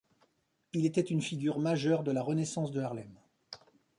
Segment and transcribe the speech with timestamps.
[0.73, 3.19] Il était une figure majeure de la Renaissance de Harlem.